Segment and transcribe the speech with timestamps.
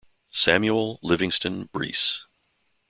[0.31, 2.25] Samuel Livingston Breese.